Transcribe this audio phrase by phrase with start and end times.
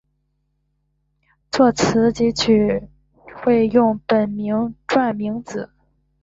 [1.51, 2.89] 作词及作曲时
[3.43, 5.69] 会使用本名巽明子。